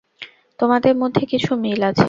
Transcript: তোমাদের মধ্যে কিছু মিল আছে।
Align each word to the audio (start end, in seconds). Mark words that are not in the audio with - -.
তোমাদের 0.59 0.93
মধ্যে 0.95 1.23
কিছু 1.25 1.51
মিল 1.63 1.81
আছে। 1.83 1.99